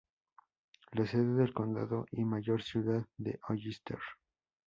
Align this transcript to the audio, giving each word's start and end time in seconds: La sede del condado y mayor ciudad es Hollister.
La 0.93 1.05
sede 1.05 1.35
del 1.35 1.53
condado 1.53 2.07
y 2.11 2.25
mayor 2.25 2.63
ciudad 2.63 3.05
es 3.23 3.39
Hollister. 3.47 3.99